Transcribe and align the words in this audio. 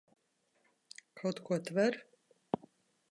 Kaut 1.21 1.43
ko 1.49 1.59
tver? 1.67 1.93